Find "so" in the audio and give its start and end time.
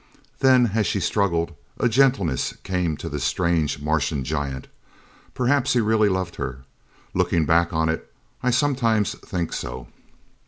9.53-9.89